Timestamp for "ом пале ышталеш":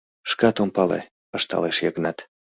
0.63-1.77